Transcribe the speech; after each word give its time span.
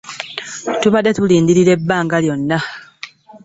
Tubadde 0.81 1.11
tulindirira 1.13 1.71
ebbanga 1.77 2.15
lyonna. 2.23 2.57